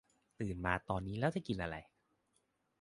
[0.39, 1.75] ตื่นมาตอนนี้แล้วจะกินอะไร